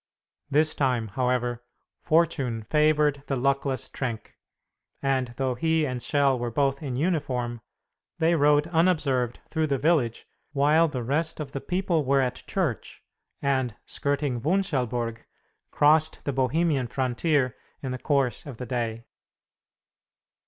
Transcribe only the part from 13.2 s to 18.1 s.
and, skirting Wunschelburg, crossed the Bohemian frontier in the